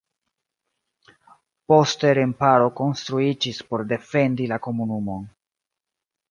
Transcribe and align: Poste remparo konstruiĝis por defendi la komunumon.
Poste 1.71 2.13
remparo 2.19 2.71
konstruiĝis 2.79 3.61
por 3.69 3.85
defendi 3.93 4.49
la 4.55 4.59
komunumon. 4.71 5.31